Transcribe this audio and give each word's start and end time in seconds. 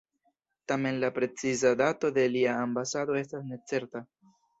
Tamen 0.69 0.95
la 1.03 1.11
preciza 1.17 1.71
dato 1.81 2.11
de 2.15 2.23
lia 2.37 2.55
ambasado 2.63 3.19
estas 3.21 3.45
necerta. 3.51 4.03